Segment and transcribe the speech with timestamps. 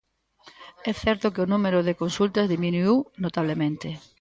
[0.89, 3.89] É certo que o número de consultas diminuíu notablemente.